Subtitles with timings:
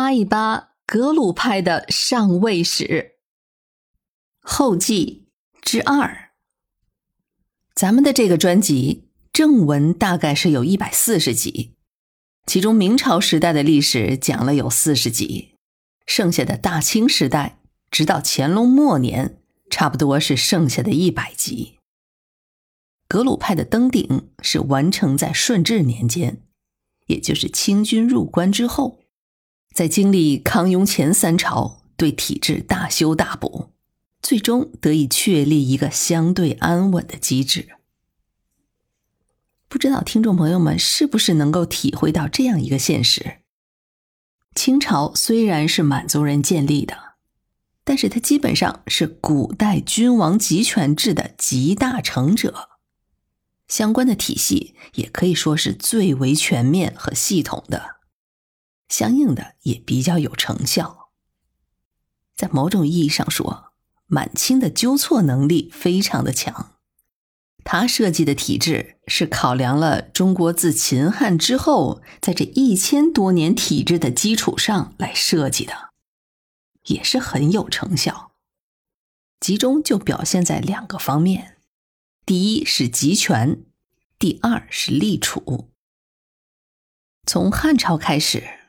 [0.00, 3.16] 扒一扒格鲁派的上位史
[4.40, 5.26] 后记
[5.60, 6.30] 之二。
[7.74, 11.74] 咱们的这个专辑正文大概是有一百四十集，
[12.46, 15.56] 其中明朝时代的历史讲了有四十集，
[16.06, 17.58] 剩下的大清时代
[17.90, 19.36] 直到乾隆末年，
[19.68, 21.76] 差不多是剩下的一百集。
[23.06, 26.40] 格鲁派的登顶是完成在顺治年间，
[27.06, 28.99] 也就是清军入关之后，
[29.80, 33.70] 在经历康雍乾三朝对体制大修大补，
[34.20, 37.66] 最终得以确立一个相对安稳的机制。
[39.70, 43.38] 不知道听众朋友们是不是能够体会到这样一个现实：
[44.54, 47.14] 清朝虽然是满族人建立的，
[47.82, 52.68] 但是它基本上是古代君王集权制的集大成者。
[53.66, 57.99] 相关的体系也可以说是最为全面和系统的，
[58.90, 61.08] 相应的也比较有成效。
[62.36, 63.72] 在某种意义上说，
[64.06, 66.76] 满清的纠错能力非常的强。
[67.62, 75.90] 他设计的体制是考量了中国自秦汉之后，在这一千多年体制的基础上来设计的，
[76.84, 78.32] 也是很有成效。
[79.38, 81.58] 集中就表现在两个方面。
[82.24, 83.64] 第一是集权，
[84.18, 85.70] 第二是立储。
[87.26, 88.59] 从汉朝开始，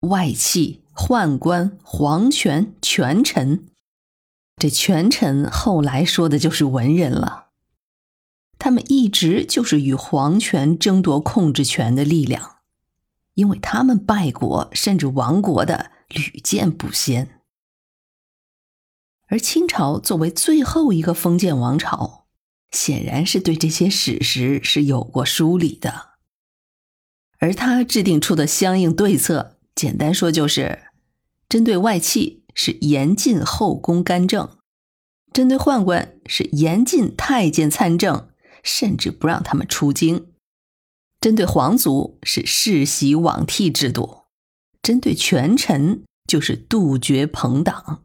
[0.00, 3.66] 外戚、宦官、皇权、权臣，
[4.56, 7.48] 这权臣后来说的就是文人了。
[8.58, 12.56] 他们一直就是与皇权争夺控制权的力量，
[13.34, 17.40] 因为他们败国甚至亡国的屡见不鲜。
[19.28, 22.20] 而清朝作为最后一个封建王朝。
[22.72, 26.10] 显然是对这些史实是有过梳理的，
[27.40, 30.80] 而他制定出的相应对策，简单说就是
[31.48, 34.58] 针对外戚是严禁后宫干政，
[35.32, 38.28] 针对宦官是严禁太监参政，
[38.62, 40.26] 甚至不让他们出京；
[41.18, 44.24] 针对皇族是世袭罔替制度，
[44.82, 48.04] 针对权臣就是杜绝朋党。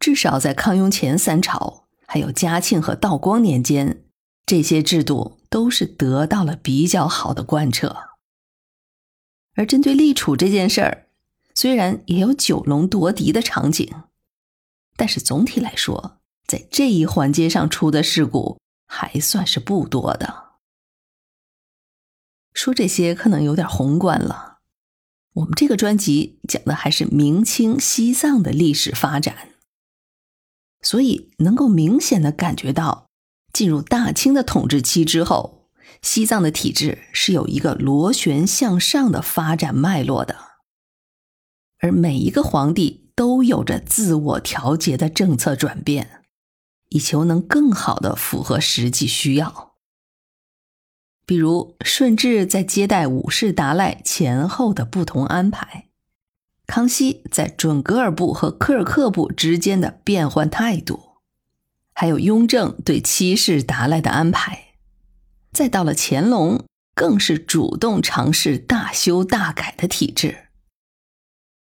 [0.00, 1.82] 至少在康雍乾三朝。
[2.08, 4.04] 还有嘉庆和道光年间，
[4.46, 8.15] 这些制度都是得到了比较好的贯彻。
[9.56, 11.08] 而针对立储这件事儿，
[11.54, 13.90] 虽然也有九龙夺嫡的场景，
[14.96, 20.44] 但是总体来说，在这一环节上出的事故还算是不多的。
[22.52, 24.58] 说这些可能有点宏观了，
[25.32, 29.50] 我们这个专辑讲的还是明清西藏的历史发展。
[30.82, 33.08] 所以，能够明显的感觉到，
[33.52, 35.55] 进入大清的统治期之后，
[36.02, 40.36] 西藏的体制是有一个螺旋向上的发展脉络的，
[41.78, 46.22] 而每一个皇帝都有着自我调节的政策转变，
[46.90, 49.74] 以求能更好的符合实际需要。
[51.24, 55.88] 比如，顺治在接待五世达赖前后的不同安排。
[56.66, 61.00] 康熙在准噶尔部和科尔克部之间的变换态度，
[61.92, 64.65] 还有雍正对七世达赖的安排，
[65.56, 70.48] 再到了乾隆，更是主动尝试大修大改的体制。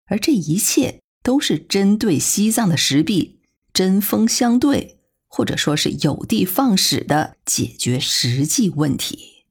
[0.07, 3.39] 而这一切都是针对西藏的实弊，
[3.73, 9.45] 针锋相对，或者说是有的放矢的解决实际问题。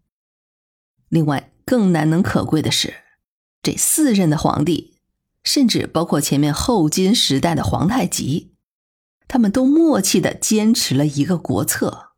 [1.08, 2.96] 另外，更难能可贵的是，
[3.62, 5.00] 这四任的皇帝。
[5.46, 8.52] 甚至包括前面后金时代的皇太极，
[9.30, 12.13] 他们都默契的坚持了一个国策，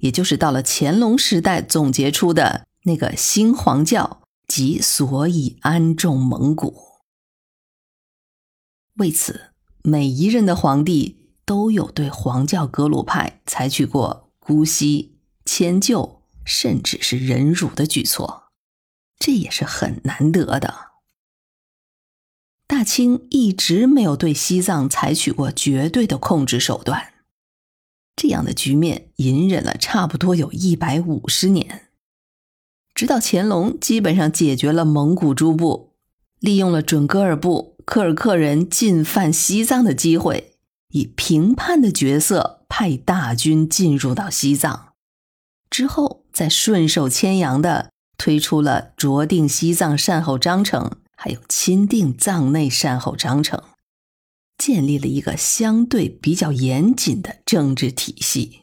[0.00, 6.76] 也就是到了乾隆时代总结出的那个新皇教即所以安众蒙古。
[8.96, 9.52] 为此，
[9.82, 18.44] 每一任的皇帝都有对黄教格鲁派采取过姑息、迁就，甚至是忍辱的举措，
[19.18, 20.90] 这也是很难得的。
[22.66, 27.14] 大清一直没有对西藏采取过绝对的控制手段，
[28.20, 31.88] 这样的局面隐忍了差不多有一百五十年，
[32.94, 35.94] 直到乾隆基本上解决了蒙古诸部，
[36.38, 40.56] 利用了准噶尔部柯尔克人进犯西藏的机会，
[40.90, 44.92] 以平叛的角色派大军进入到西藏，
[45.70, 50.90] 之后再顺手牵羊的推出了酌定西藏善后章程。
[51.16, 53.62] 还有钦定藏内善后章程，
[54.60, 58.60] 建立了一个相对比较严谨的政治体系。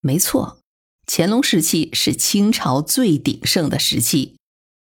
[0.00, 0.60] 没错，
[1.06, 4.38] 乾隆时期是清朝最鼎盛的时期，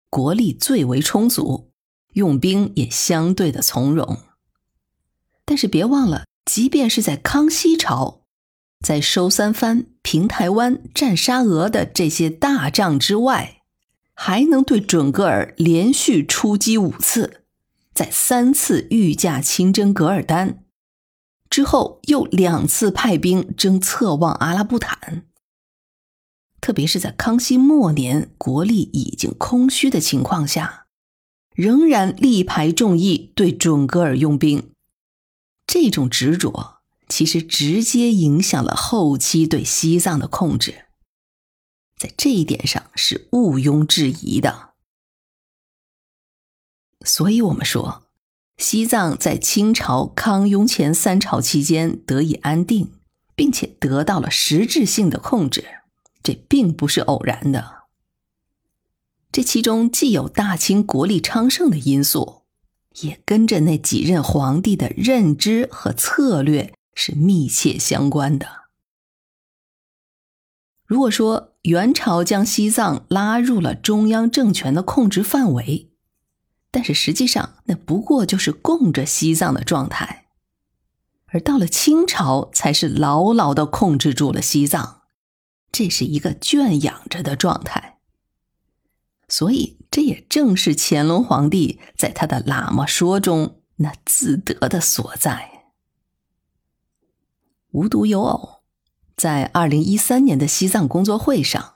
[0.09, 1.71] 国力最为充足，
[2.15, 4.19] 用兵也相对的从容。
[5.45, 8.23] 但是别忘了，即便是在康熙朝，
[8.85, 13.61] 在收三藩、平台湾、战沙俄的这些大仗之外，
[14.13, 17.40] 还能对准噶尔连续出击五次，
[17.93, 20.63] 在三次御驾亲征噶尔丹
[21.49, 25.25] 之后，又两次派兵征策妄阿拉布坦。
[26.61, 30.85] 特别是在康熙末年，国力已经空虚的情况下，
[31.53, 34.71] 仍然力排众议对准噶尔用兵。
[35.67, 36.77] 这种执着
[37.09, 40.85] 其实直接影响了后期对西藏的控制，
[41.97, 44.70] 在这一点上是毋庸置疑的。
[47.03, 48.03] 所以，我们说，
[48.57, 52.91] 西藏在清朝康雍乾三朝期间得以安定，
[53.35, 55.65] 并且得到了实质性的控制。
[56.23, 57.85] 这并不是偶然的，
[59.31, 62.43] 这其中既有大清国力昌盛的因素，
[63.01, 68.47] 也跟着那几任皇帝的认知和策略是密切相关的。
[70.85, 75.90] 如果说元朝将西藏拉入了中央政权的控制范围，
[76.71, 80.27] 但是实际上那不过就是供着西藏的状态，
[81.27, 85.01] 而到了清朝，才是牢牢的控制住了西藏。
[85.71, 87.99] 这是一个圈养着的状态，
[89.27, 95.65] 所以这也正是乾隆皇帝在他的喇嘛说中那自得的所在。
[97.71, 98.63] 无独有偶，
[99.15, 101.75] 在二零一三年的西藏工作会上，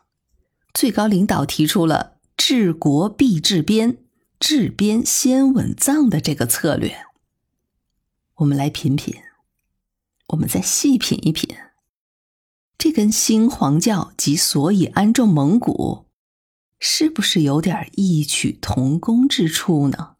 [0.74, 3.98] 最高领导提出了“治国必治边，
[4.40, 7.06] 治边先稳藏”的这个策略。
[8.36, 9.16] 我们来品品，
[10.28, 11.56] 我们再细品一品。
[12.78, 16.06] 这跟新皇教及所以安众蒙古，
[16.78, 20.15] 是不是有点异曲同工之处呢？